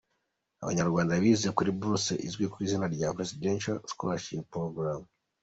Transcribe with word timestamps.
Abo 0.61 0.67
Banyarwanda 0.69 1.13
bize 1.23 1.49
kuri 1.57 1.69
buruse 1.79 2.13
izwi 2.27 2.45
ku 2.51 2.57
izina 2.65 2.85
rya 2.95 3.07
Presidential 3.17 3.77
Scholarship 3.91 4.43
program. 4.55 5.01